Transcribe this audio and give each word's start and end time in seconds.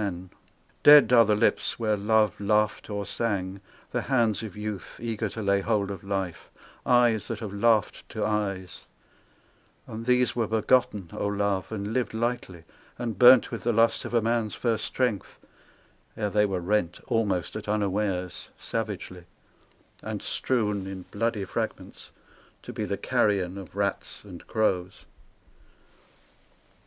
POETS 0.00 0.06
MILITANT 0.16 0.32
271 0.84 1.08
Dead 1.08 1.12
are 1.12 1.24
the 1.26 1.34
lips 1.34 1.78
where 1.78 1.94
love 1.98 2.40
laughed 2.40 2.88
or 2.88 3.04
sang, 3.04 3.60
The 3.92 4.00
hands 4.00 4.42
of 4.42 4.56
youth 4.56 4.98
eager 4.98 5.28
to 5.28 5.42
lay 5.42 5.60
hold 5.60 5.90
of 5.90 6.02
life, 6.02 6.48
Eyes 6.86 7.28
that 7.28 7.40
have 7.40 7.52
laughed 7.52 8.08
to 8.08 8.24
eyes, 8.24 8.86
And 9.86 10.06
these 10.06 10.34
were 10.34 10.46
begotten, 10.46 11.10
O 11.12 11.26
Love, 11.26 11.70
and 11.70 11.92
lived 11.92 12.14
lightly, 12.14 12.64
and 12.98 13.18
burnt 13.18 13.50
With 13.50 13.62
the 13.64 13.74
lust 13.74 14.06
of 14.06 14.14
a 14.14 14.22
man's 14.22 14.54
first 14.54 14.86
strength: 14.86 15.38
ere 16.16 16.30
they 16.30 16.46
were 16.46 16.60
rent, 16.60 16.98
Almost 17.06 17.54
at 17.54 17.68
unawares, 17.68 18.48
savagely; 18.58 19.26
and 20.02 20.22
strewn 20.22 20.86
In 20.86 21.02
bloody 21.10 21.44
fragments, 21.44 22.10
to 22.62 22.72
be 22.72 22.86
the 22.86 22.96
carrion 22.96 23.58
Of 23.58 23.76
rats 23.76 24.24
and 24.24 24.46
crows. 24.46 25.04